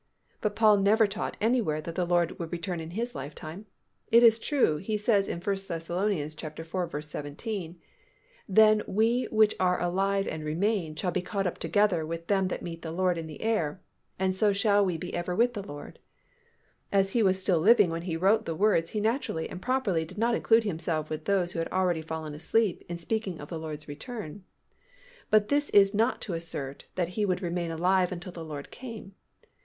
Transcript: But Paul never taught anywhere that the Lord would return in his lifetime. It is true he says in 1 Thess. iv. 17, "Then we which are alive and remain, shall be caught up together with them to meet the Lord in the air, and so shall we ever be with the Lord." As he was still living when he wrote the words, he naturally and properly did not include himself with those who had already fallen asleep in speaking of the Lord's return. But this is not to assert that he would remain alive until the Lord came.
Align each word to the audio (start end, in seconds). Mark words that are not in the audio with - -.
But 0.41 0.55
Paul 0.55 0.77
never 0.77 1.05
taught 1.05 1.37
anywhere 1.39 1.79
that 1.79 1.93
the 1.93 2.07
Lord 2.07 2.39
would 2.39 2.51
return 2.51 2.79
in 2.79 2.89
his 2.97 3.13
lifetime. 3.13 3.67
It 4.11 4.23
is 4.23 4.39
true 4.39 4.77
he 4.77 4.97
says 4.97 5.27
in 5.27 5.39
1 5.41 5.55
Thess. 5.57 5.91
iv. 5.91 7.05
17, 7.07 7.79
"Then 8.49 8.81
we 8.87 9.25
which 9.29 9.53
are 9.59 9.79
alive 9.79 10.27
and 10.27 10.43
remain, 10.43 10.95
shall 10.95 11.11
be 11.11 11.21
caught 11.21 11.45
up 11.45 11.59
together 11.59 12.03
with 12.03 12.25
them 12.25 12.47
to 12.47 12.63
meet 12.63 12.81
the 12.81 12.91
Lord 12.91 13.15
in 13.15 13.27
the 13.27 13.43
air, 13.43 13.79
and 14.17 14.35
so 14.35 14.51
shall 14.51 14.83
we 14.83 14.95
ever 15.13 15.35
be 15.35 15.37
with 15.37 15.53
the 15.53 15.61
Lord." 15.61 15.99
As 16.91 17.11
he 17.11 17.21
was 17.21 17.39
still 17.39 17.59
living 17.59 17.91
when 17.91 18.01
he 18.01 18.17
wrote 18.17 18.45
the 18.45 18.55
words, 18.55 18.89
he 18.89 18.99
naturally 18.99 19.47
and 19.47 19.61
properly 19.61 20.03
did 20.03 20.17
not 20.17 20.33
include 20.33 20.63
himself 20.63 21.11
with 21.11 21.25
those 21.25 21.51
who 21.51 21.59
had 21.59 21.71
already 21.71 22.01
fallen 22.01 22.33
asleep 22.33 22.83
in 22.89 22.97
speaking 22.97 23.39
of 23.39 23.49
the 23.49 23.59
Lord's 23.59 23.87
return. 23.87 24.43
But 25.29 25.49
this 25.49 25.69
is 25.69 25.93
not 25.93 26.21
to 26.21 26.33
assert 26.33 26.85
that 26.95 27.09
he 27.09 27.23
would 27.23 27.43
remain 27.43 27.69
alive 27.69 28.11
until 28.11 28.31
the 28.31 28.43
Lord 28.43 28.71
came. 28.71 29.13